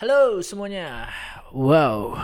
[0.00, 1.12] Halo semuanya.
[1.52, 2.16] Wow.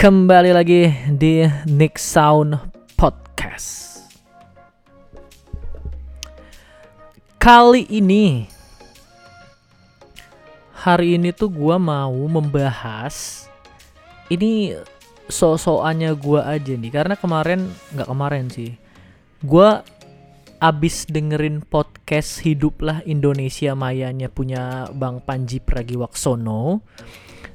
[0.00, 2.56] Kembali lagi di Nick Sound
[2.96, 4.00] Podcast.
[7.36, 8.48] Kali ini
[10.72, 13.44] hari ini tuh gua mau membahas
[14.32, 14.72] ini
[15.28, 18.72] so-soannya gua aja nih karena kemarin nggak kemarin sih.
[19.44, 19.84] Gua
[20.60, 26.84] abis dengerin podcast Hiduplah Indonesia Mayanya punya Bang Panji Pragiwaksono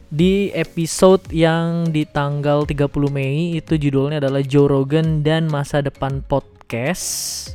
[0.10, 6.26] di episode yang di tanggal 30 Mei itu judulnya adalah Joe Rogan dan Masa Depan
[6.26, 7.54] Podcast.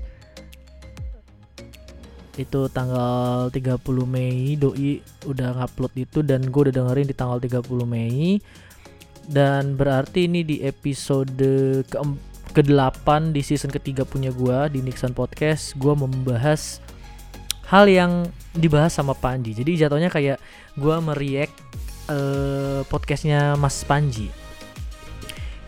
[2.38, 7.64] Itu tanggal 30 Mei Doi udah ngupload itu dan gue udah dengerin di tanggal 30
[7.90, 8.38] Mei.
[9.30, 11.42] Dan berarti ini di episode
[11.87, 16.82] keempat ke-8 di season ketiga punya gua di Nixon Podcast gua membahas
[17.70, 20.42] hal yang dibahas sama Panji jadi jatuhnya kayak
[20.74, 21.50] gua meriak
[22.10, 24.28] uh, podcastnya Mas Panji.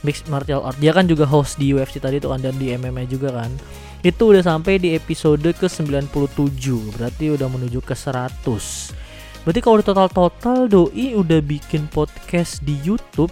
[0.00, 3.04] mixed martial art dia kan juga host di UFC tadi tuh kan dan di MMA
[3.04, 3.52] juga kan.
[4.00, 6.08] Itu udah sampai di episode ke 97
[6.96, 8.32] berarti udah menuju ke 100
[9.44, 13.30] berarti kalau total-total doi udah bikin podcast di YouTube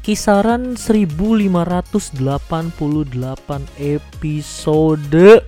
[0.00, 2.16] kisaran 1588
[3.76, 5.44] episode.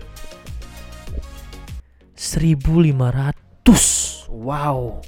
[2.14, 5.02] 1500 wow.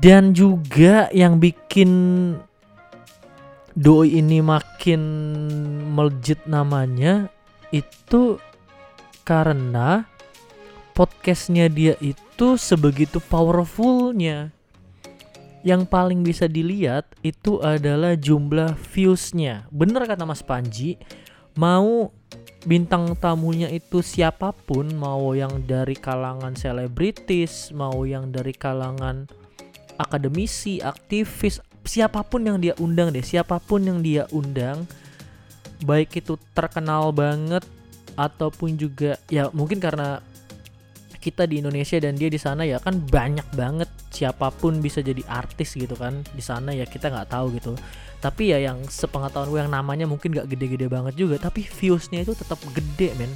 [0.00, 1.92] Dan juga yang bikin
[3.76, 5.00] doi ini makin
[5.92, 7.28] melejit namanya
[7.70, 8.40] itu
[9.22, 10.08] karena
[10.96, 14.50] podcastnya dia itu sebegitu powerfulnya
[15.60, 19.68] yang paling bisa dilihat itu adalah jumlah viewsnya.
[19.68, 20.96] Bener kata Mas Panji,
[21.52, 22.08] mau
[22.64, 29.28] bintang tamunya itu siapa pun, mau yang dari kalangan selebritis, mau yang dari kalangan
[30.00, 34.88] akademisi, aktivis, siapa pun yang dia undang deh, siapa pun yang dia undang,
[35.84, 37.64] baik itu terkenal banget
[38.16, 40.20] ataupun juga ya mungkin karena
[41.20, 45.20] kita di Indonesia dan dia di sana ya kan banyak banget siapa pun bisa jadi
[45.28, 47.76] artis gitu kan di sana ya kita nggak tahu gitu.
[48.20, 52.32] Tapi ya yang sepengetahuan gue yang namanya mungkin nggak gede-gede banget juga tapi viewsnya itu
[52.32, 53.32] tetap gede men.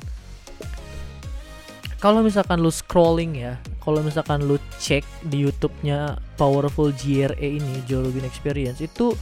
[2.00, 8.00] Kalau misalkan lu scrolling ya kalau misalkan lu cek di YouTube-nya Powerful GRE ini Joe
[8.00, 9.12] Rogan Experience itu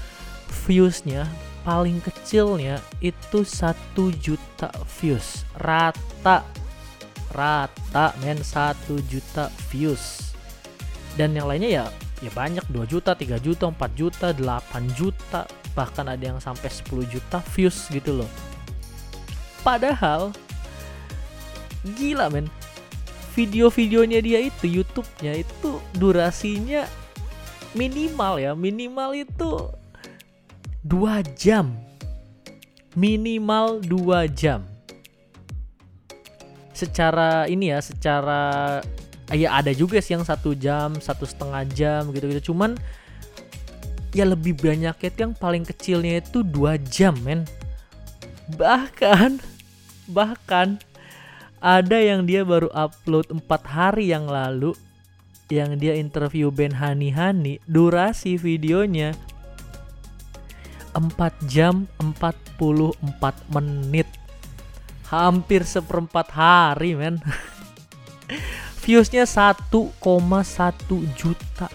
[0.66, 1.26] viewsnya
[1.66, 6.42] paling kecilnya itu satu juta views rata
[7.32, 8.76] rata men 1
[9.08, 10.32] juta views.
[11.16, 11.84] Dan yang lainnya ya
[12.22, 15.44] ya banyak 2 juta 3 juta 4 juta 8 juta
[15.74, 18.30] bahkan ada yang sampai 10 juta views gitu loh.
[19.66, 20.30] Padahal
[21.98, 22.46] gila men.
[23.32, 26.84] Video-videonya dia itu YouTube-nya itu durasinya
[27.72, 29.72] minimal ya minimal itu
[30.84, 31.72] 2 jam.
[32.92, 34.71] Minimal 2 jam
[36.82, 38.82] secara ini ya secara
[39.30, 42.74] ya ada juga sih yang satu jam satu setengah jam gitu gitu cuman
[44.12, 47.48] ya lebih banyak itu yang paling kecilnya itu dua jam men.
[48.54, 49.40] Bahkan
[50.12, 50.76] bahkan
[51.64, 54.76] ada yang dia baru upload empat hari yang lalu
[55.48, 59.12] yang dia interview Ben Hani Hani durasi videonya
[60.92, 61.12] 4
[61.48, 62.60] jam 44
[63.52, 64.08] menit
[65.12, 67.20] hampir seperempat hari men.
[68.82, 69.68] Viewsnya 1,1
[71.14, 71.68] juta.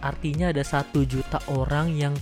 [0.00, 2.16] Artinya ada satu juta orang yang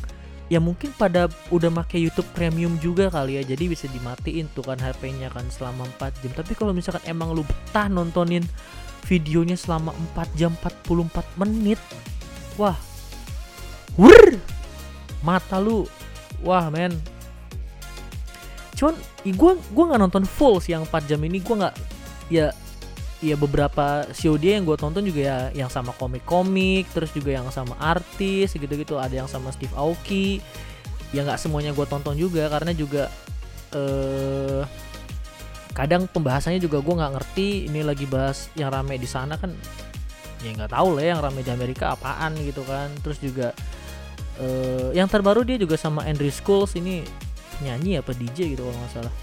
[0.51, 3.43] ya mungkin pada udah make YouTube Premium juga kali ya.
[3.47, 6.35] Jadi bisa dimatiin tuh kan HP-nya kan selama 4 jam.
[6.35, 8.45] Tapi kalau misalkan emang lu betah nontonin
[9.07, 11.81] videonya selama 4 jam 44 menit
[12.55, 12.79] wah
[13.99, 14.39] wur
[15.27, 15.87] mata lu
[16.43, 16.95] wah men
[18.83, 21.39] cuman gue gue nggak nonton full sih yang 4 jam ini.
[21.39, 21.75] Gue nggak
[22.35, 22.51] ya
[23.23, 27.47] ya beberapa show dia yang gue tonton juga ya yang sama komik-komik terus juga yang
[27.55, 28.99] sama artis gitu-gitu.
[28.99, 30.43] Ada yang sama Steve Aoki.
[31.15, 33.07] Ya nggak semuanya gue tonton juga karena juga
[33.71, 34.67] eh
[35.79, 39.55] kadang pembahasannya juga gue nggak ngerti ini lagi bahas yang rame di sana kan
[40.43, 42.91] ya nggak tahu lah yang rame di Amerika apaan gitu kan.
[43.07, 43.55] Terus juga
[44.43, 47.07] eh yang terbaru dia juga sama Andrew Schools ini
[47.61, 49.15] nyanyi apa DJ gitu kalau nggak salah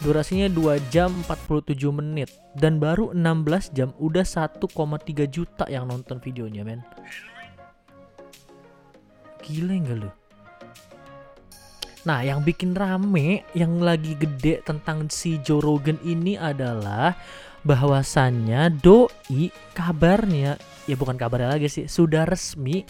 [0.00, 4.64] Durasinya 2 jam 47 menit dan baru 16 jam udah 1,3
[5.28, 6.80] juta yang nonton videonya, men.
[9.44, 10.10] Gila enggak lu?
[12.08, 17.12] Nah, yang bikin rame, yang lagi gede tentang si Joe Rogan ini adalah
[17.60, 20.56] bahwasannya doi kabarnya
[20.88, 22.88] ya bukan kabarnya lagi sih, sudah resmi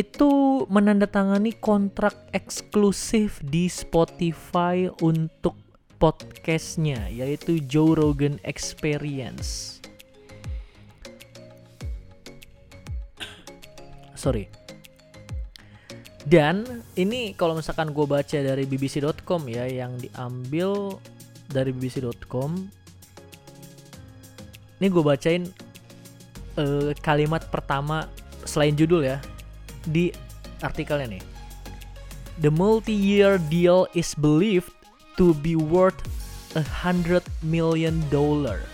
[0.00, 5.52] itu menandatangani kontrak eksklusif di Spotify untuk
[6.00, 9.76] podcastnya yaitu Joe Rogan Experience.
[14.16, 14.48] Sorry.
[16.24, 20.96] Dan ini kalau misalkan gue baca dari bbc.com ya yang diambil
[21.52, 22.56] dari bbc.com.
[24.80, 25.44] Ini gue bacain
[26.56, 28.08] uh, kalimat pertama
[28.48, 29.20] selain judul ya
[29.88, 30.12] di
[30.60, 31.24] artikelnya nih.
[32.40, 34.72] The multi-year deal is believed
[35.20, 36.00] to be worth
[36.56, 38.64] a hundred million dollar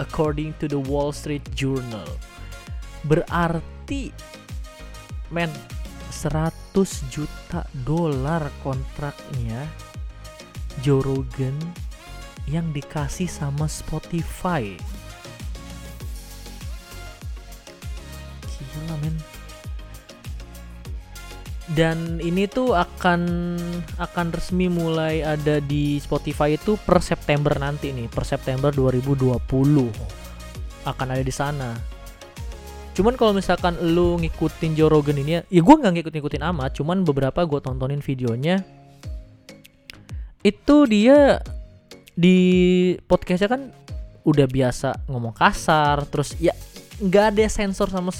[0.00, 2.08] according to the Wall Street Journal.
[3.04, 4.10] Berarti
[5.28, 5.52] men
[6.08, 9.68] 100 juta dolar kontraknya
[10.80, 11.56] Joe Rogan
[12.48, 14.72] yang dikasih sama Spotify.
[18.46, 19.35] Gila men
[21.74, 23.20] dan ini tuh akan
[23.98, 29.34] akan resmi mulai ada di Spotify itu per September nanti nih per September 2020
[30.86, 31.74] akan ada di sana.
[32.94, 37.02] Cuman kalau misalkan lu ngikutin Joe Rogan ini ya, ya gue nggak ngikut-ngikutin amat cuman
[37.02, 38.62] beberapa gue tontonin videonya.
[40.46, 41.42] Itu dia
[42.14, 42.38] di
[43.10, 43.62] podcastnya kan
[44.22, 46.56] udah biasa ngomong kasar terus ya
[46.98, 48.10] nggak ada sensor sama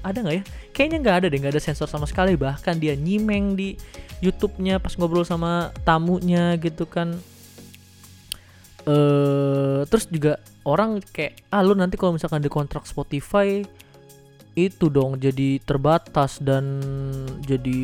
[0.00, 0.44] ada nggak ya
[0.78, 2.38] kayaknya nggak ada deh nggak ada sensor sama sekali.
[2.38, 3.74] Bahkan dia nyimeng di
[4.22, 7.18] YouTube-nya pas ngobrol sama tamunya gitu kan.
[8.86, 13.66] Eh terus juga orang kayak ah lu nanti kalau misalkan di kontrak Spotify
[14.58, 16.82] itu dong jadi terbatas dan
[17.46, 17.78] jadi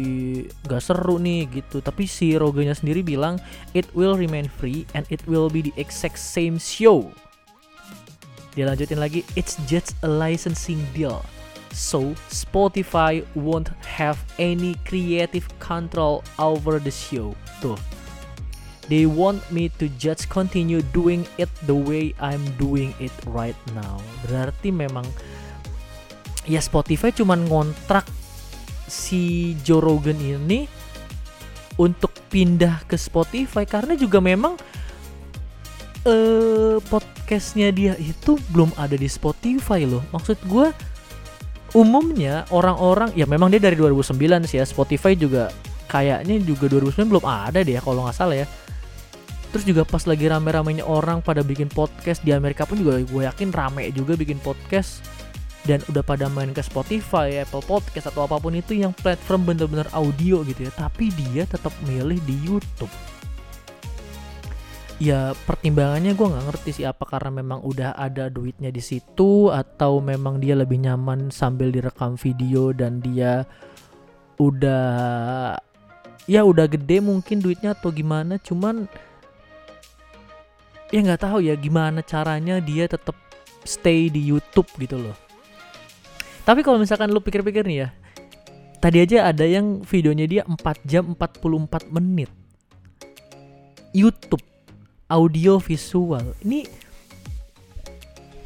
[0.66, 1.82] gak seru nih gitu.
[1.82, 3.42] Tapi si Roganya sendiri bilang
[3.74, 7.10] it will remain free and it will be the exact same show.
[8.54, 11.18] Dia lanjutin lagi it's just a licensing deal
[11.74, 17.34] so Spotify won't have any creative control over the show.
[17.58, 17.76] Tuh.
[18.86, 23.98] They want me to just continue doing it the way I'm doing it right now.
[24.24, 25.04] Berarti memang
[26.46, 28.04] ya Spotify cuman ngontrak
[28.84, 30.68] si Joe Rogan ini
[31.80, 34.54] untuk pindah ke Spotify karena juga memang
[36.04, 40.04] eh podcastnya dia itu belum ada di Spotify loh.
[40.12, 40.68] Maksud gue
[41.74, 45.50] umumnya orang-orang ya memang dia dari 2009 sih ya Spotify juga
[45.90, 48.46] kayaknya juga 2009 belum ada deh ya kalau nggak salah ya.
[49.50, 53.54] Terus juga pas lagi rame-ramenya orang pada bikin podcast di Amerika pun juga gue yakin
[53.54, 55.02] rame juga bikin podcast
[55.62, 59.86] dan udah pada main ke Spotify, Apple Podcast atau apa pun itu yang platform bener-bener
[59.94, 60.72] audio gitu ya.
[60.74, 62.90] Tapi dia tetap milih di YouTube
[65.04, 70.00] ya pertimbangannya gue nggak ngerti sih apa karena memang udah ada duitnya di situ atau
[70.00, 73.44] memang dia lebih nyaman sambil direkam video dan dia
[74.40, 75.60] udah
[76.24, 78.88] ya udah gede mungkin duitnya atau gimana cuman
[80.88, 83.12] ya nggak tahu ya gimana caranya dia tetap
[83.68, 85.16] stay di YouTube gitu loh.
[86.48, 87.88] Tapi kalau misalkan lu pikir-pikir nih ya
[88.80, 90.56] tadi aja ada yang videonya dia 4
[90.88, 92.32] jam 44 menit.
[93.92, 94.53] YouTube
[95.08, 96.64] audio visual ini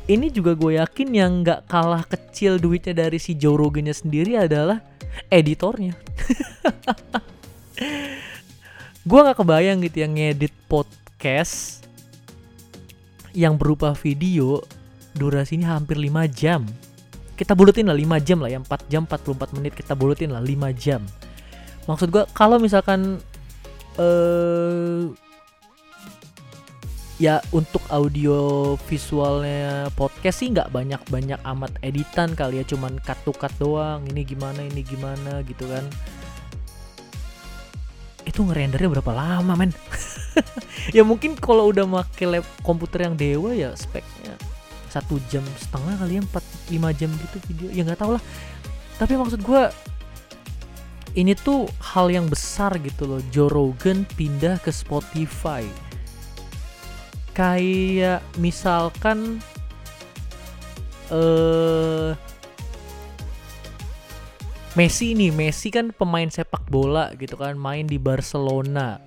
[0.09, 4.81] ini juga gue yakin yang nggak kalah kecil duitnya dari si Joe Rogan sendiri adalah
[5.29, 5.93] editornya.
[9.09, 11.85] Gue nggak kebayang gitu yang ngedit podcast
[13.37, 14.65] yang berupa video
[15.13, 16.65] durasinya hampir 5 jam.
[17.37, 20.73] Kita bulutin lah 5 jam lah ya 4 jam 44 menit kita bulutin lah 5
[20.73, 21.05] jam.
[21.85, 23.21] Maksud gue kalau misalkan
[24.01, 25.28] eh
[27.19, 32.65] ya untuk audio visualnya podcast sih nggak banyak banyak amat editan kali ya.
[32.65, 34.07] Cuman cut to cut doang.
[34.07, 35.85] Ini gimana ini gimana gitu kan.
[38.23, 39.75] Itu ngerendernya berapa lama men?
[40.95, 44.33] Ya mungkin kalau udah make lab komputer yang dewa ya speknya
[44.89, 47.69] satu jam setengah kali ya empat lima jam gitu video.
[47.77, 48.23] Ya nggak tau lah.
[48.97, 49.63] Tapi maksud gue
[51.13, 53.21] ini tuh hal yang besar gitu loh.
[53.29, 55.69] Joe Rogan pindah ke Spotify
[57.39, 59.39] kayak misalkan
[61.15, 62.19] eh
[64.75, 69.03] Messi nih, Messi kan pemain sepak bola gitu kan, main di Barcelona.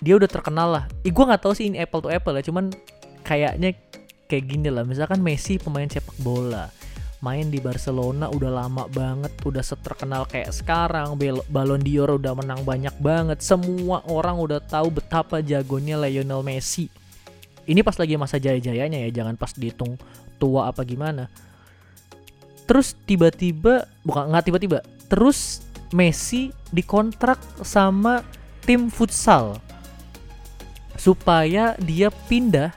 [0.00, 0.84] Dia udah terkenal lah.
[1.04, 2.72] Ih, gue nggak tahu sih ini apple to apple ya, cuman
[3.20, 3.76] kayaknya
[4.24, 4.88] kayak gini lah.
[4.88, 6.72] Misalkan Messi pemain sepak bola,
[7.26, 11.18] main di Barcelona udah lama banget, udah seterkenal kayak sekarang.
[11.50, 13.42] Ballon d'Or udah menang banyak banget.
[13.42, 16.86] Semua orang udah tahu betapa jagonya Lionel Messi.
[17.66, 19.98] Ini pas lagi masa jaya-jayanya ya, jangan pas dihitung
[20.38, 21.26] tua apa gimana
[22.66, 25.62] terus tiba-tiba bukan nggak tiba-tiba terus
[25.94, 28.26] Messi dikontrak sama
[28.66, 29.62] tim futsal
[30.98, 32.74] supaya dia pindah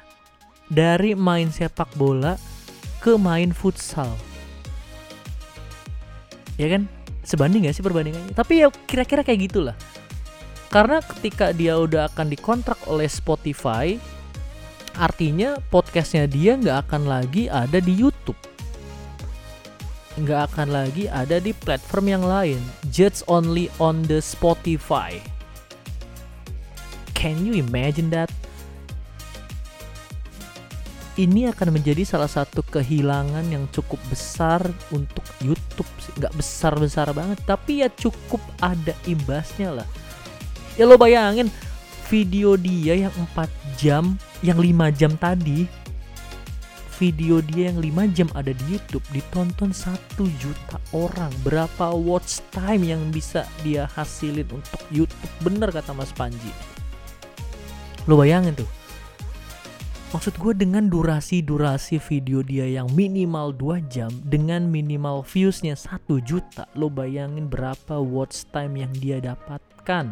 [0.70, 2.38] dari main sepak bola
[3.02, 4.14] ke main futsal
[6.60, 6.84] ya kan?
[7.24, 8.36] Sebanding gak sih perbandingannya?
[8.36, 9.76] Tapi ya kira-kira kayak gitulah.
[10.70, 13.98] Karena ketika dia udah akan dikontrak oleh Spotify
[15.00, 18.38] artinya podcastnya dia nggak akan lagi ada di YouTube.
[20.20, 22.60] Nggak akan lagi ada di platform yang lain,
[22.92, 25.16] just only on the Spotify.
[27.16, 28.28] Can you imagine that?
[31.20, 34.64] Ini akan menjadi salah satu kehilangan yang cukup besar
[34.96, 36.16] untuk YouTube sih.
[36.16, 39.88] Nggak besar-besar banget, tapi ya cukup ada imbasnya lah.
[40.80, 41.52] Ya lo bayangin
[42.08, 45.68] video dia yang 4 jam, yang 5 jam tadi
[47.00, 52.84] video dia yang 5 jam ada di YouTube ditonton satu juta orang berapa watch time
[52.84, 56.52] yang bisa dia hasilin untuk YouTube bener kata Mas Panji
[58.04, 58.68] lo bayangin tuh
[60.10, 66.66] maksud gue dengan durasi-durasi video dia yang minimal 2 jam dengan minimal viewsnya 1 juta
[66.74, 70.12] lo bayangin berapa watch time yang dia dapatkan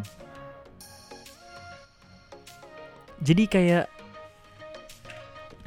[3.18, 3.86] jadi kayak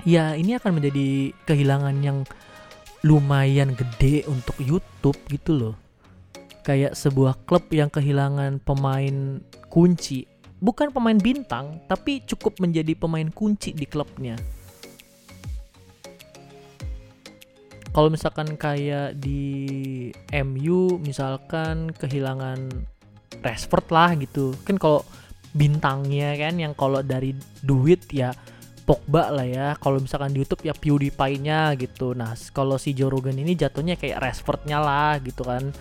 [0.07, 2.23] ya ini akan menjadi kehilangan yang
[3.01, 5.75] lumayan gede untuk YouTube gitu loh.
[6.61, 9.41] Kayak sebuah klub yang kehilangan pemain
[9.73, 10.29] kunci,
[10.62, 14.38] bukan pemain bintang, tapi cukup menjadi pemain kunci di klubnya.
[17.91, 22.72] Kalau misalkan kayak di MU misalkan kehilangan
[23.44, 24.56] Rashford lah gitu.
[24.63, 25.03] Kan kalau
[25.51, 28.32] bintangnya kan yang kalau dari duit ya
[28.88, 29.68] Pogba lah ya.
[29.75, 32.15] Kalau misalkan di YouTube ya PewDiePie-nya gitu.
[32.15, 35.75] Nah, kalau si Joe ini jatuhnya kayak Rashford-nya lah gitu kan.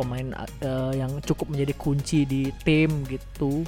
[0.00, 0.32] Pemain
[0.64, 3.66] uh, yang cukup menjadi kunci di tim gitu.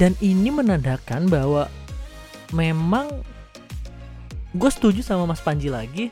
[0.00, 1.68] Dan ini menandakan bahwa
[2.56, 3.20] memang
[4.56, 6.08] gue setuju sama Mas Panji lagi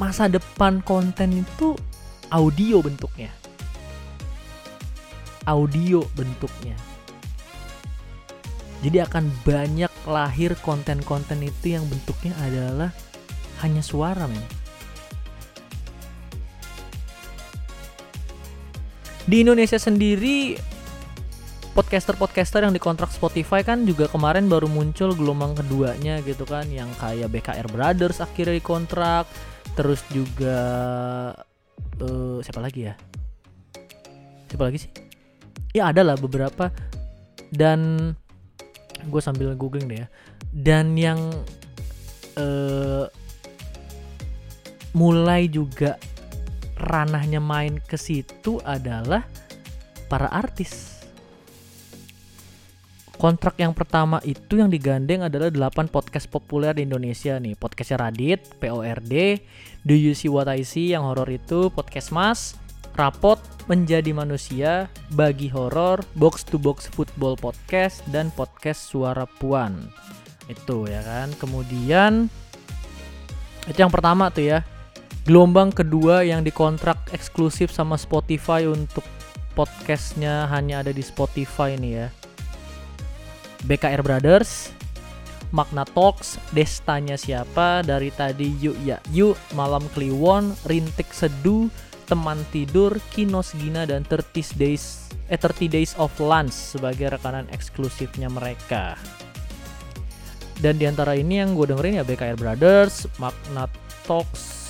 [0.00, 1.76] masa depan konten itu
[2.32, 3.28] audio bentuknya
[5.44, 6.72] audio bentuknya
[8.82, 12.90] jadi akan banyak lahir konten-konten itu yang bentuknya adalah
[13.62, 14.42] hanya suara men.
[19.22, 20.58] Di Indonesia sendiri
[21.72, 27.32] podcaster-podcaster yang dikontrak Spotify kan juga kemarin baru muncul gelombang keduanya gitu kan yang kayak
[27.32, 29.24] BKR Brothers akhirnya dikontrak
[29.72, 30.58] terus juga
[32.00, 32.94] uh, siapa lagi ya?
[34.52, 34.92] Siapa lagi sih?
[35.72, 36.68] Ya ada lah beberapa.
[37.52, 38.12] Dan
[39.08, 40.08] gue sambil googling deh ya.
[40.52, 41.20] Dan yang
[42.36, 43.08] uh,
[44.92, 45.96] mulai juga
[46.76, 49.24] ranahnya main ke situ adalah
[50.12, 51.01] para artis
[53.22, 57.54] kontrak yang pertama itu yang digandeng adalah 8 podcast populer di Indonesia nih.
[57.54, 59.38] Podcastnya Radit, PORD,
[59.86, 62.58] Do You See What I See yang horor itu, Podcast Mas,
[62.98, 63.38] Rapot,
[63.70, 69.86] Menjadi Manusia, Bagi Horor, Box to Box Football Podcast, dan Podcast Suara Puan.
[70.50, 71.30] Itu ya kan.
[71.38, 72.26] Kemudian
[73.70, 74.66] itu yang pertama tuh ya.
[75.30, 79.06] Gelombang kedua yang dikontrak eksklusif sama Spotify untuk
[79.54, 82.08] podcastnya hanya ada di Spotify nih ya.
[83.62, 84.74] BKR Brothers,
[85.54, 91.68] Magna Talks, Destanya Siapa, Dari Tadi Yuk Ya Yuk, Malam Kliwon, Rintik Seduh,
[92.08, 98.28] Teman Tidur, Kinos Gina, dan 30 Days eh 30 Days of Lunch sebagai rekanan eksklusifnya
[98.28, 98.98] mereka.
[100.58, 103.70] Dan di antara ini yang gue dengerin ya BKR Brothers, Magna
[104.04, 104.62] Talks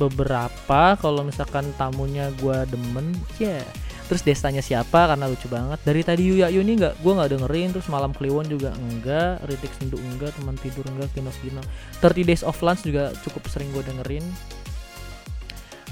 [0.00, 5.80] beberapa kalau misalkan tamunya gue demen ya yeah terus destanya siapa karena lucu banget.
[5.88, 9.72] Dari tadi Yuya Yu ini nggak gue nggak dengerin terus malam Kliwon juga enggak Ritik
[9.80, 11.64] Sendu enggak teman tidur enggak Kinos Gino.
[12.04, 14.20] 30 Days of Lunch juga cukup sering gue dengerin.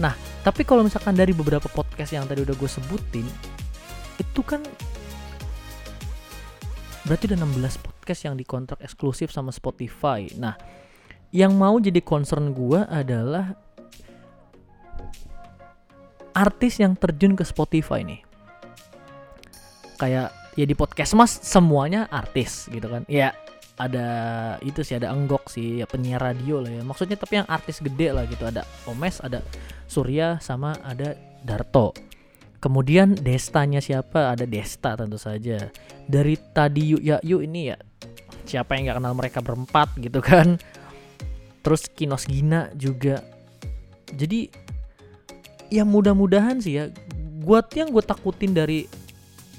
[0.05, 0.13] Nah
[0.45, 3.25] tapi kalau misalkan dari beberapa podcast yang tadi udah gue sebutin
[4.21, 4.61] itu kan
[7.09, 10.29] berarti udah 16 podcast yang dikontrak eksklusif sama Spotify.
[10.37, 10.61] Nah
[11.33, 13.57] yang mau jadi concern gue adalah
[16.41, 18.25] artis yang terjun ke Spotify nih
[20.01, 23.05] kayak ya di podcast mas semuanya artis gitu kan.
[23.05, 23.37] Ya
[23.77, 24.09] ada
[24.61, 26.83] itu sih ada enggok sih ya penyiar radio lah ya.
[26.83, 28.49] Maksudnya tapi yang artis gede lah gitu.
[28.49, 29.45] Ada Omes ada
[29.85, 31.13] Surya sama ada
[31.45, 31.93] Darto.
[32.61, 34.33] Kemudian Destanya siapa?
[34.33, 35.69] Ada Desta tentu saja.
[36.09, 37.77] Dari tadi yuk ya yuk ini ya
[38.45, 40.57] siapa yang nggak kenal mereka berempat gitu kan.
[41.61, 43.21] Terus Kinos Gina juga.
[44.11, 44.49] Jadi
[45.71, 46.85] ya mudah-mudahan sih ya
[47.41, 48.91] buat yang gue takutin dari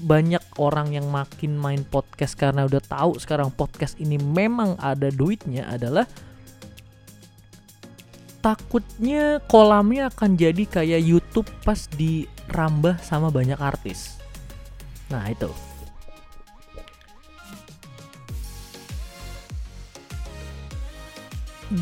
[0.02, 5.66] banyak orang yang makin main podcast karena udah tahu sekarang podcast ini memang ada duitnya
[5.70, 6.04] adalah
[8.42, 14.18] takutnya kolamnya akan jadi kayak YouTube pas dirambah sama banyak artis.
[15.08, 15.48] Nah, itu.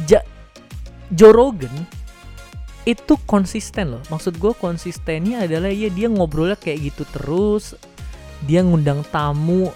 [0.06, 0.22] Ja
[1.10, 1.34] Joe
[2.88, 4.02] itu konsisten loh.
[4.08, 7.76] Maksud gue konsistennya adalah ya dia ngobrolnya kayak gitu terus.
[8.48, 9.68] Dia ngundang tamu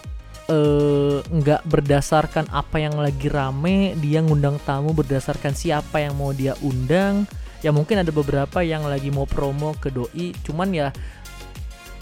[0.49, 3.93] eh, nggak uh, berdasarkan apa yang lagi rame.
[4.01, 7.29] Dia ngundang tamu berdasarkan siapa yang mau dia undang.
[7.61, 10.33] Ya mungkin ada beberapa yang lagi mau promo ke doi.
[10.45, 10.89] Cuman ya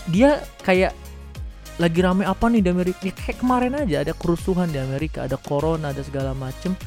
[0.06, 0.94] dia kayak
[1.80, 3.02] lagi rame apa nih di Amerika?
[3.02, 6.78] Ya, kayak kemarin aja ada kerusuhan di Amerika ada corona ada segala macem.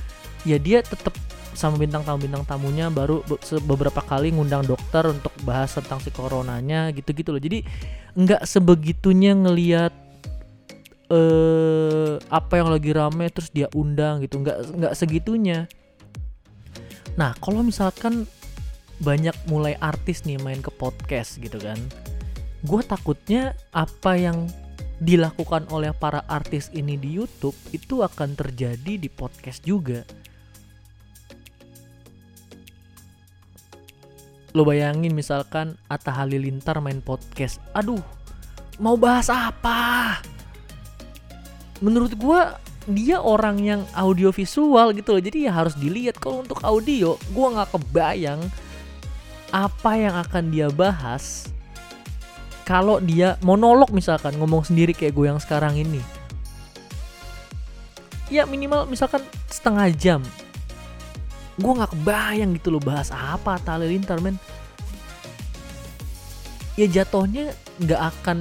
[0.48, 1.12] Ya dia tetap
[1.56, 3.24] sama bintang tamu bintang tamunya baru
[3.64, 7.42] beberapa kali ngundang dokter untuk bahas tentang si coronanya gitu-gitu loh.
[7.42, 7.64] Jadi
[8.16, 9.94] nggak sebegitunya ngelihat
[11.06, 14.44] eh apa yang lagi rame terus dia undang gitu.
[14.44, 15.66] Nggak nggak segitunya.
[17.16, 18.28] Nah kalau misalkan
[19.00, 21.76] banyak mulai artis nih main ke podcast gitu kan
[22.66, 24.48] gue takutnya apa yang
[25.04, 30.08] dilakukan oleh para artis ini di YouTube itu akan terjadi di podcast juga
[34.56, 37.60] lo bayangin misalkan Atta Halilintar main podcast.
[37.76, 38.00] Aduh
[38.80, 40.24] mau bahas apa?
[41.84, 42.42] Menurut gue
[42.88, 45.20] dia orang yang audio visual gitu loh.
[45.20, 46.24] Jadi ya harus dilihat.
[46.24, 48.40] Kalau untuk audio gue nggak kebayang
[49.52, 51.52] apa yang akan dia bahas
[52.66, 56.00] kalau dia monolog misalkan ngomong sendiri kayak gue yang sekarang ini.
[58.32, 60.22] Ya minimal misalkan setengah jam
[61.56, 64.36] gue nggak kebayang gitu loh bahas apa Tali Lintar men.
[66.76, 68.40] Ya jatuhnya nggak akan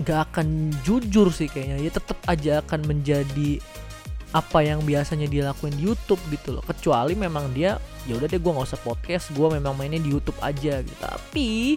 [0.00, 1.76] nggak akan jujur sih kayaknya.
[1.84, 3.60] Ya tetap aja akan menjadi
[4.32, 6.64] apa yang biasanya dia lakuin di YouTube gitu loh.
[6.64, 7.76] Kecuali memang dia
[8.08, 10.96] ya udah deh gue nggak usah podcast gue memang mainnya di YouTube aja gitu.
[10.96, 11.76] Tapi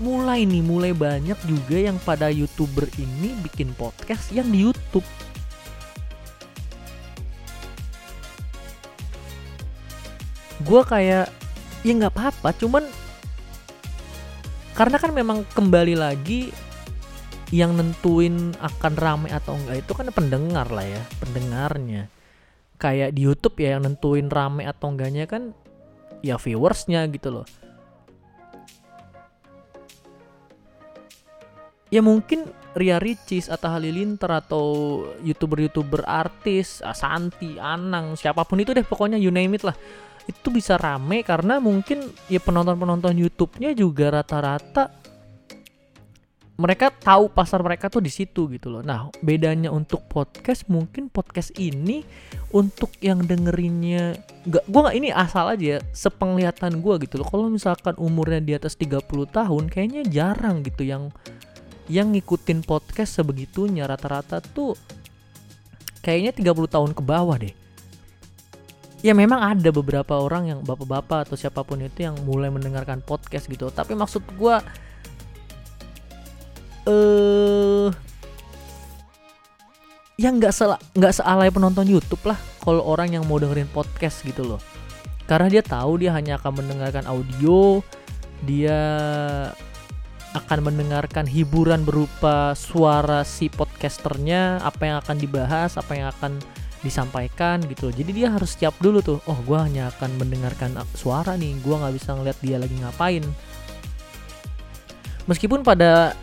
[0.00, 5.04] mulai nih mulai banyak juga yang pada youtuber ini bikin podcast yang di YouTube
[10.68, 11.32] gue kayak
[11.80, 12.84] ya nggak apa-apa cuman
[14.76, 16.52] karena kan memang kembali lagi
[17.48, 22.12] yang nentuin akan rame atau enggak itu kan pendengar lah ya pendengarnya.
[22.78, 25.56] Kayak di YouTube ya yang nentuin rame atau enggaknya kan
[26.22, 27.46] ya viewersnya gitu loh.
[31.88, 34.64] Ya mungkin Ria Ricis atau Halilintar atau
[35.24, 39.74] youtuber-youtuber artis Asanti, Anang, siapa pun itu deh pokoknya you name it lah
[40.28, 44.92] itu bisa rame karena mungkin ya penonton-penonton YouTube-nya juga rata-rata
[46.58, 48.82] mereka tahu pasar mereka tuh di situ gitu loh.
[48.82, 52.02] Nah, bedanya untuk podcast mungkin podcast ini
[52.50, 57.30] untuk yang dengerinnya nggak gua nggak ini asal aja ya, sepenglihatan gua gitu loh.
[57.30, 61.14] Kalau misalkan umurnya di atas 30 tahun kayaknya jarang gitu yang
[61.86, 64.74] yang ngikutin podcast sebegitunya rata-rata tuh
[66.02, 67.67] kayaknya 30 tahun ke bawah deh.
[68.98, 73.46] Ya memang ada beberapa orang yang bapak-bapak atau siapa pun itu yang mulai mendengarkan podcast
[73.46, 73.70] gitu.
[73.70, 74.58] Tapi maksud gua
[76.88, 77.88] eh
[80.18, 84.42] yang nggak sel nggak sealai penonton YouTube lah kalau orang yang mau dengerin podcast gitu
[84.42, 84.60] loh
[85.30, 87.78] karena dia tahu dia hanya akan mendengarkan audio
[88.42, 88.80] dia
[90.34, 96.42] akan mendengarkan hiburan berupa suara si podcasternya apa yang akan dibahas apa yang akan
[96.80, 99.18] disampaikan gitu jadi dia harus siap dulu tuh.
[99.26, 101.58] Oh gue hanya akan mendengarkan suara nih.
[101.62, 103.24] Gue nggak bisa ngeliat dia lagi ngapain.
[105.28, 106.16] Meskipun pada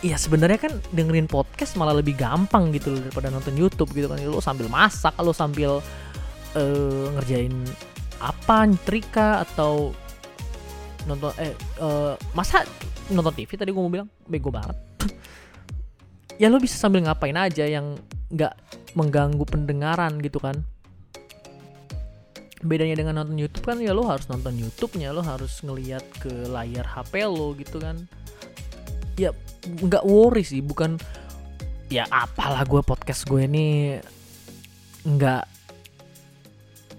[0.00, 4.16] Iya sebenarnya kan dengerin podcast malah lebih gampang gitu loh daripada nonton YouTube gitu kan.
[4.24, 5.84] Lo sambil masak lo sambil
[6.56, 7.52] uh, ngerjain
[8.16, 9.92] apa nyetrika atau
[11.04, 11.52] nonton eh
[11.84, 12.64] uh, masa
[13.12, 14.08] nonton TV tadi gue mau bilang?
[14.24, 14.76] Bego banget.
[16.40, 18.00] Ya lo bisa sambil ngapain aja yang
[18.32, 20.62] nggak mengganggu pendengaran gitu kan.
[22.60, 26.84] Bedanya dengan nonton YouTube kan ya lo harus nonton YouTube-nya lo harus ngelihat ke layar
[26.84, 28.04] HP lo gitu kan.
[29.16, 29.32] Ya
[29.64, 31.00] nggak worry sih bukan
[31.90, 33.98] ya apalah gue podcast gue ini
[35.04, 35.44] nggak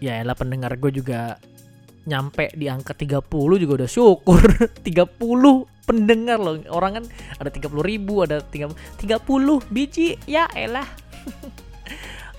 [0.01, 1.37] ya lah pendengar gue juga
[2.09, 3.29] nyampe di angka 30
[3.61, 4.41] juga udah syukur.
[4.87, 7.05] 30 pendengar loh orang kan
[7.41, 10.87] ada 30 ribu ada 30, 30 biji ya elah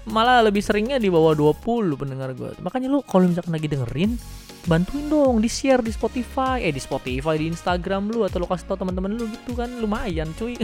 [0.09, 4.19] malah lebih seringnya di bawah 20 pendengar gue makanya lu kalau misalkan lagi dengerin
[4.67, 6.63] bantuin dong di share di Spotify.
[6.63, 9.69] Eh di Spotify di Instagram lu atau lo kasih tau teman-teman lu gitu kan.
[9.83, 10.55] Lumayan cuy.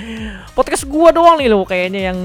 [0.56, 2.18] Podcast gua doang nih lo kayaknya yang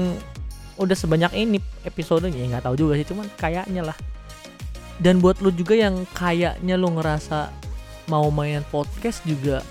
[0.76, 2.36] udah sebanyak ini episodenya.
[2.36, 3.96] Ya nggak tahu juga sih cuman kayaknya lah.
[5.00, 7.50] Dan buat lu juga yang kayaknya lu ngerasa
[8.06, 9.64] mau main podcast juga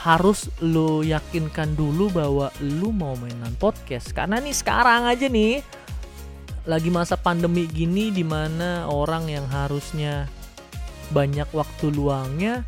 [0.00, 4.16] harus lu yakinkan dulu bahwa lu mau mainan podcast.
[4.16, 5.60] Karena nih sekarang aja nih
[6.64, 10.24] lagi masa pandemi gini di mana orang yang harusnya
[11.12, 12.64] banyak waktu luangnya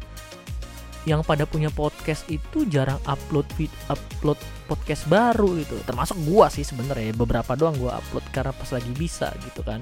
[1.08, 4.36] yang pada punya podcast itu jarang upload vid upload
[4.68, 5.80] podcast baru gitu.
[5.88, 9.80] Termasuk gua sih sebenarnya beberapa doang gua upload karena pas lagi bisa gitu kan.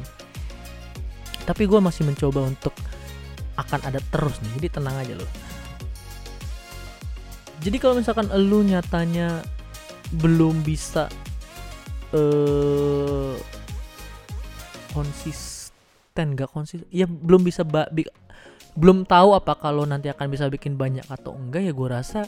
[1.50, 2.72] Tapi gua masih mencoba untuk
[3.58, 5.30] akan ada terus nih jadi tenang aja loh
[7.60, 9.44] jadi kalau misalkan lu nyatanya
[10.18, 11.06] belum bisa
[12.10, 13.36] eh
[14.90, 17.86] konsisten gak konsisten ya belum bisa ba
[18.74, 22.26] belum tahu apa kalau nanti akan bisa bikin banyak atau enggak ya gue rasa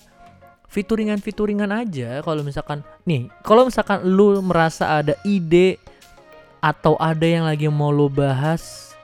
[0.72, 2.24] fituringan fituringan aja.
[2.24, 5.76] Kalau misalkan nih kalau misalkan lu merasa ada ide
[6.64, 8.94] atau ada yang lagi mau lu bahas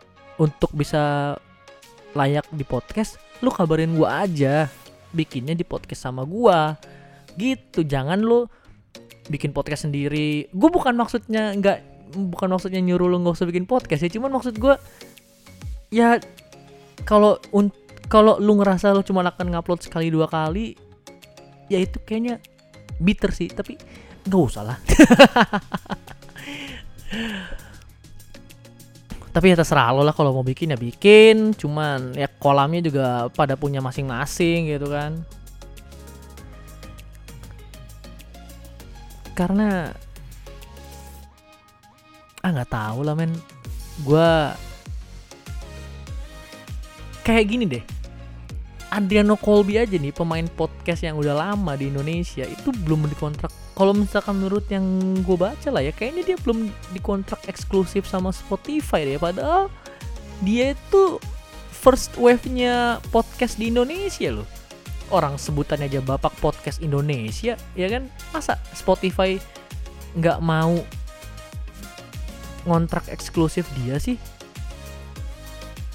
[0.41, 1.35] untuk bisa
[2.17, 4.71] layak di podcast lu kabarin gue aja
[5.12, 6.59] bikinnya di podcast sama gue
[7.38, 8.51] gitu jangan lu
[9.29, 10.49] bikin podcast sendiri.
[10.51, 11.79] Gue bukan maksudnya nggak
[12.16, 14.75] bukan maksudnya nyuruh lu nggak usah bikin podcast ya cuman maksud gue
[15.92, 16.16] ya
[17.05, 17.37] kalau
[18.09, 20.73] kalau lu ngerasa lu cuma akan ngupload sekali dua kali
[21.68, 22.40] ya itu kayaknya
[22.97, 23.77] bitter sih tapi
[24.25, 24.79] nggak usah lah
[29.38, 31.55] tapi ya terserah lo lah kalau mau bikin ya bikin.
[31.55, 35.22] Cuman ya kolamnya juga pada punya masing-masing gitu kan.
[39.38, 39.94] Karena
[42.42, 43.31] ah nggak tahu lah men.
[44.03, 44.51] Gue
[47.22, 47.85] kayak gini deh.
[48.90, 53.95] Adriano Colby aja nih pemain podcast yang udah lama di Indonesia itu belum dikontrak kalau
[53.95, 54.83] misalkan menurut yang
[55.23, 56.67] gue baca lah ya kayaknya dia belum
[56.99, 59.23] dikontrak eksklusif sama Spotify deh.
[59.23, 59.71] Padahal
[60.43, 61.23] dia itu
[61.71, 64.49] first wave-nya podcast di Indonesia loh.
[65.14, 68.11] Orang sebutannya aja bapak podcast Indonesia ya kan?
[68.35, 69.38] Masa Spotify
[70.19, 70.83] nggak mau
[72.67, 74.19] ngontrak eksklusif dia sih?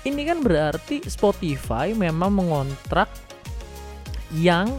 [0.07, 3.11] Ini kan berarti Spotify memang mengontrak
[4.31, 4.71] yang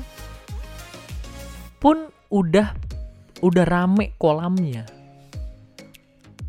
[1.77, 2.84] pun udah
[3.41, 4.87] udah rame kolamnya.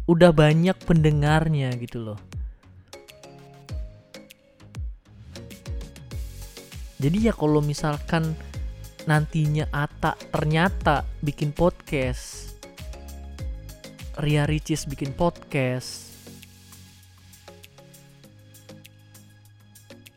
[0.05, 2.19] Udah banyak pendengarnya gitu loh.
[7.01, 8.37] Jadi ya kalau misalkan
[9.05, 12.57] nantinya Ata ternyata bikin podcast
[14.17, 16.09] Ria Ricis bikin podcast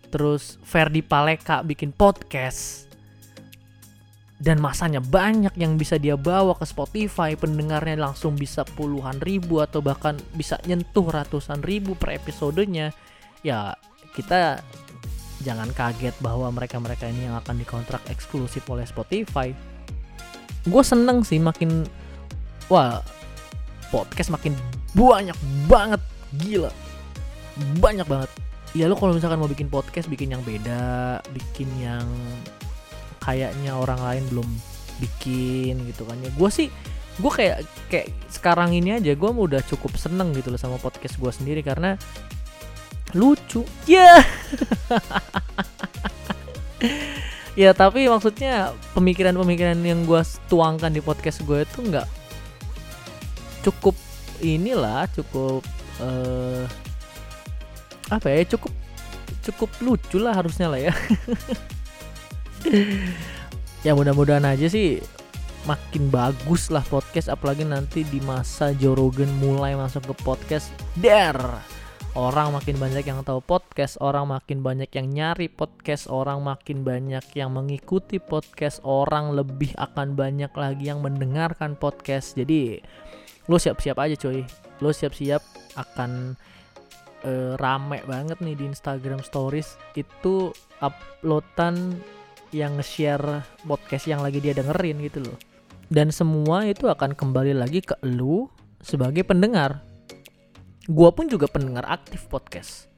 [0.09, 2.88] terus Ferdi Paleka bikin podcast
[4.39, 9.83] dan masanya banyak yang bisa dia bawa ke Spotify pendengarnya langsung bisa puluhan ribu atau
[9.83, 12.95] bahkan bisa nyentuh ratusan ribu per episodenya.
[13.43, 13.75] Ya
[14.15, 14.63] kita
[15.43, 19.51] jangan kaget bahwa mereka-mereka ini yang akan dikontrak eksklusif oleh Spotify.
[20.63, 21.83] Gue seneng sih makin
[22.71, 23.03] wah
[23.91, 24.55] podcast makin
[24.95, 26.03] banyak banget
[26.39, 26.71] gila.
[27.83, 28.31] Banyak banget.
[28.71, 32.07] Ya lo kalau misalkan mau bikin podcast bikin yang beda bikin yang
[33.29, 34.49] kayaknya orang lain belum
[35.05, 36.17] bikin gitu kan.
[36.25, 36.73] Ya gue sih
[37.19, 41.29] gue kayak kayak sekarang ini aja gue udah cukup seneng gitu loh sama podcast gue
[41.29, 42.01] sendiri karena
[43.13, 43.69] lucu.
[43.85, 44.17] Ya.
[44.17, 44.21] Yeah.
[47.69, 52.07] ya tapi maksudnya pemikiran-pemikiran yang gue tuangkan di podcast gue itu nggak
[53.67, 53.99] cukup
[54.39, 55.67] inilah cukup
[55.99, 56.63] uh,
[58.15, 58.71] apa ya cukup
[59.43, 60.95] cukup lucu lah harusnya lah ya
[63.87, 64.99] ya mudah-mudahan aja sih
[65.69, 70.73] makin bagus lah podcast apalagi nanti di masa Joe Rogan mulai masuk ke podcast.
[70.97, 71.37] Der
[72.17, 77.23] orang makin banyak yang tahu podcast orang makin banyak yang nyari podcast orang makin banyak
[77.37, 82.33] yang mengikuti podcast orang lebih akan banyak lagi yang mendengarkan podcast.
[82.33, 82.81] Jadi
[83.47, 84.45] lo siap-siap aja coy
[84.81, 85.43] lo siap-siap
[85.77, 86.33] akan
[87.29, 89.77] uh, rame banget nih di Instagram Stories.
[89.93, 91.99] Itu uploadan
[92.53, 95.39] yang nge-share podcast yang lagi dia dengerin gitu loh.
[95.89, 98.49] Dan semua itu akan kembali lagi ke lu
[98.85, 99.81] sebagai pendengar.
[100.89, 102.89] Gua pun juga pendengar aktif podcast.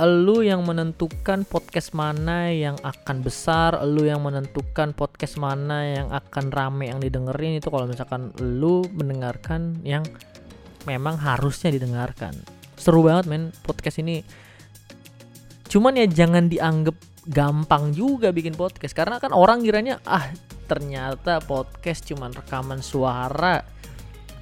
[0.00, 6.48] Lu yang menentukan podcast mana yang akan besar, lu yang menentukan podcast mana yang akan
[6.48, 10.00] rame yang didengerin itu kalau misalkan lu mendengarkan yang
[10.88, 12.32] memang harusnya didengarkan.
[12.80, 14.24] Seru banget men podcast ini.
[15.68, 16.96] Cuman ya jangan dianggap
[17.30, 18.92] gampang juga bikin podcast.
[18.92, 20.26] Karena kan orang kiranya ah
[20.66, 23.62] ternyata podcast cuman rekaman suara.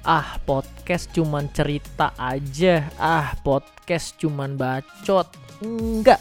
[0.01, 2.89] Ah podcast cuman cerita aja.
[2.97, 5.29] Ah podcast cuman bacot.
[5.61, 6.19] Enggak.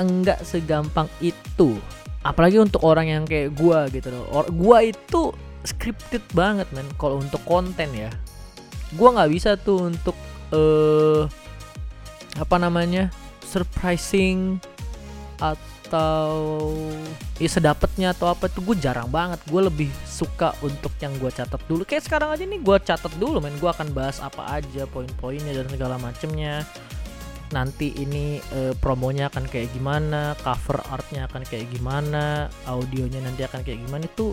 [0.00, 1.76] Enggak segampang itu.
[2.24, 4.24] Apalagi untuk orang yang kayak gua gitu loh.
[4.32, 5.36] Or, gua itu
[5.68, 8.08] scripted banget men kalau untuk konten ya.
[8.96, 10.16] Gua nggak bisa tuh untuk
[10.52, 11.22] eh uh,
[12.40, 13.12] apa namanya
[13.44, 14.56] surprising
[15.42, 16.70] atau
[17.42, 19.42] ya sedapetnya atau apa tuh gue jarang banget.
[19.50, 21.82] Gue lebih suka untuk yang gue catat dulu.
[21.82, 23.58] Kayak sekarang aja nih gue catat dulu men.
[23.58, 26.62] Gue akan bahas apa aja poin-poinnya dan segala macemnya.
[27.52, 33.66] Nanti ini e, promonya akan kayak gimana cover artnya akan kayak gimana audionya nanti akan
[33.66, 34.06] kayak gimana.
[34.06, 34.32] Itu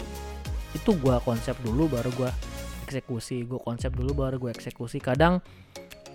[0.78, 2.32] itu gue konsep dulu baru gue
[2.86, 3.43] eksekusi.
[3.50, 5.02] Gue konsep dulu baru gue eksekusi.
[5.02, 5.41] Kadang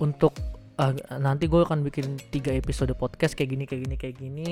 [0.01, 0.33] untuk
[0.79, 4.51] uh, nanti gue akan bikin tiga episode podcast kayak gini kayak gini kayak gini.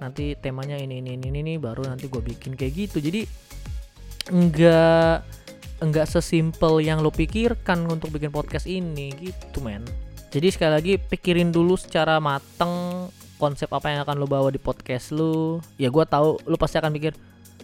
[0.00, 2.98] Nanti temanya ini ini ini ini baru nanti gue bikin kayak gitu.
[2.98, 3.26] Jadi
[4.30, 5.26] enggak
[5.80, 9.84] enggak sesimpel yang lo pikirkan untuk bikin podcast ini gitu men.
[10.30, 13.06] Jadi sekali lagi pikirin dulu secara mateng
[13.40, 15.58] konsep apa yang akan lo bawa di podcast lo.
[15.80, 17.12] Ya gue tahu lo pasti akan pikir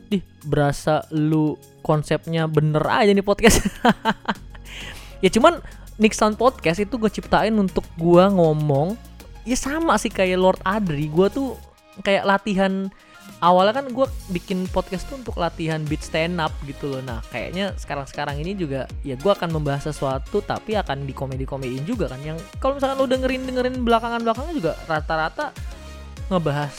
[0.06, 3.62] dih berasa lu konsepnya bener aja nih podcast.
[5.24, 5.64] Ya cuman
[5.96, 8.96] Nick Sound Podcast itu gue ciptain untuk gue ngomong
[9.48, 11.08] ya sama sih kayak Lord Adri.
[11.08, 11.56] Gue tuh
[12.04, 12.92] kayak latihan
[13.40, 17.00] awalnya kan gue bikin podcast tuh untuk latihan beat stand up gitu loh.
[17.00, 22.12] Nah kayaknya sekarang-sekarang ini juga ya gue akan membahas sesuatu tapi akan di komedi-komediin juga
[22.12, 22.20] kan.
[22.20, 25.52] Yang kalau misalkan lo dengerin dengerin belakangan-belakangan juga rata-rata
[26.28, 26.74] ngebahas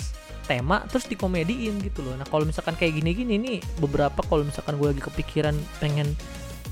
[0.48, 2.16] tema terus dikomediin gitu loh.
[2.16, 6.16] Nah kalau misalkan kayak gini-gini nih beberapa kalau misalkan gue lagi kepikiran pengen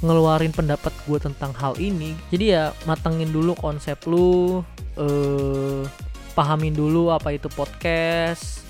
[0.06, 2.14] ngeluarin pendapat gue tentang hal ini.
[2.30, 4.62] Jadi ya matengin dulu konsep lu
[4.96, 5.84] eh
[6.36, 8.64] pahamin dulu apa itu podcast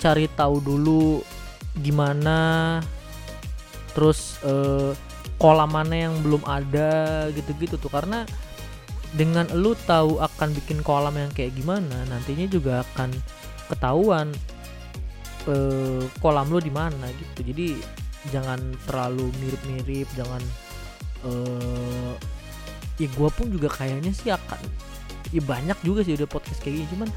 [0.00, 1.20] cari tahu dulu
[1.80, 2.80] gimana
[3.92, 4.92] terus eh,
[5.36, 7.92] kolam mana yang belum ada gitu-gitu tuh.
[7.92, 8.26] Karena
[9.12, 13.12] dengan lu tahu akan bikin kolam yang kayak gimana nantinya juga akan
[13.70, 14.32] ketahuan
[15.46, 17.46] eh, kolam lu di mana gitu.
[17.46, 17.78] Jadi
[18.30, 20.42] jangan terlalu mirip-mirip jangan
[21.26, 22.14] uh,
[23.00, 24.60] ya gue pun juga kayaknya sih akan
[25.32, 27.08] ya banyak juga sih udah podcast kayak gini cuman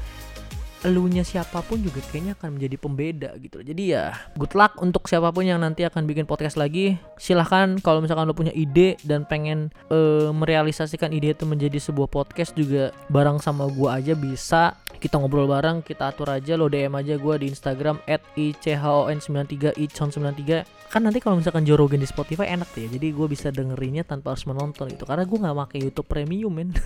[0.86, 3.58] elunya siapa pun juga kayaknya akan menjadi pembeda gitu.
[3.64, 7.00] Jadi ya good luck untuk siapa pun yang nanti akan bikin podcast lagi.
[7.18, 12.54] Silahkan kalau misalkan lo punya ide dan pengen uh, merealisasikan ide itu menjadi sebuah podcast
[12.54, 17.14] juga bareng sama gue aja bisa kita ngobrol bareng kita atur aja lo DM aja
[17.16, 22.70] gue di Instagram at ichon93 ichon93 kan nanti kalau misalkan Joe Rogan di Spotify enak
[22.72, 25.04] tuh ya jadi gue bisa dengerinnya tanpa harus menonton gitu.
[25.04, 26.70] Karena gue nggak pakai YouTube Premium men.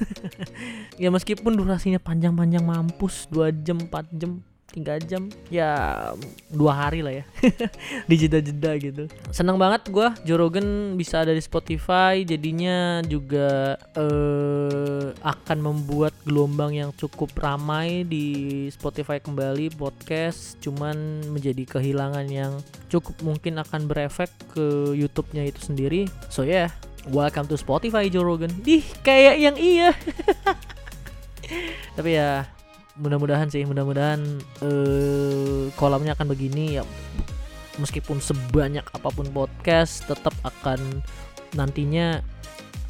[1.00, 5.70] Ya meskipun durasinya panjang-panjang mampus 2 jam 4 jam tiga jam ya
[6.48, 7.24] dua hari lah ya.
[8.10, 9.04] Di jeda-jeda gitu.
[9.34, 16.78] Seneng banget gue Joe Rogan bisa ada di Spotify jadinya juga eh, akan membuat gelombang
[16.78, 22.54] yang cukup ramai di Spotify kembali podcast cuman menjadi kehilangan yang
[22.86, 26.06] cukup mungkin akan berefek ke YouTube-nya itu sendiri.
[26.30, 26.70] So ya yeah,
[27.10, 28.52] welcome to Spotify Joe Rogan.
[28.62, 29.90] Dih kayak yang iya.
[31.98, 32.59] Tapi ya
[33.00, 34.20] mudah-mudahan sih mudah-mudahan
[34.60, 36.84] uh, kolamnya akan begini ya.
[37.80, 41.00] Meskipun sebanyak apa pun podcast tetap akan
[41.56, 42.20] nantinya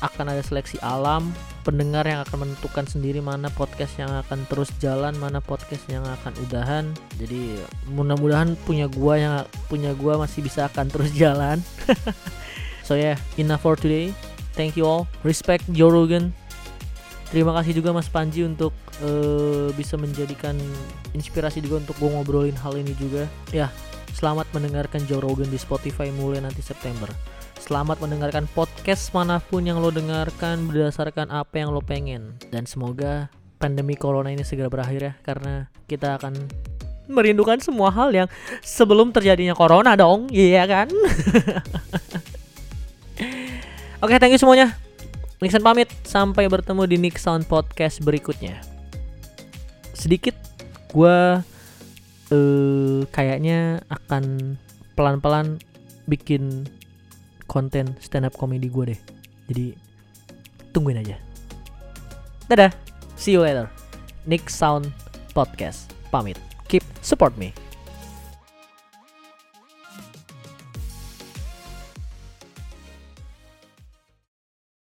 [0.00, 1.28] akan ada seleksi alam
[1.60, 6.32] pendengar yang akan menentukan sendiri mana podcast yang akan terus jalan mana podcast yang akan
[6.48, 6.84] udahan.
[7.20, 7.60] Jadi
[7.92, 9.34] mudah-mudahan punya gua yang
[9.68, 11.62] punya gua masih bisa akan terus jalan.
[12.90, 14.10] So yeah enough for today.
[14.58, 15.06] Thank you all.
[15.22, 15.94] Respect Joe
[17.30, 20.58] terima kasih juga Mas Panji untuk uh, bisa menjadikan
[21.14, 23.30] inspirasi juga untuk gue ngobrolin hal ini juga.
[23.54, 23.70] Ya
[24.14, 27.08] selamat mendengarkan Joe Rogan di Spotify mulai nanti September.
[27.60, 32.34] Selamat mendengarkan podcast mana pun yang lo dengarkan berdasarkan apa yang lo pengen.
[32.50, 36.34] Dan semoga pandemi corona ini segera berakhir ya karena kita akan
[37.10, 38.28] merindukan semua hal yang
[38.64, 40.26] sebelum terjadinya corona dong.
[40.32, 40.88] Iya kan?
[44.00, 44.89] Oke, okay, thank you semuanya.
[45.40, 48.60] Nixon pamit sampai bertemu di Sound Podcast berikutnya.
[49.96, 50.36] Sedikit
[50.92, 51.40] gue
[52.28, 54.56] uh, kayaknya akan
[55.00, 55.56] pelan-pelan
[56.04, 56.68] bikin
[57.48, 59.00] konten stand up comedy gue deh.
[59.48, 59.66] Jadi
[60.76, 61.16] tungguin aja.
[62.44, 62.76] Dadah,
[63.16, 63.64] see you later.
[64.28, 64.92] Nick Sound
[65.32, 66.36] Podcast pamit.
[66.68, 67.56] Keep support me.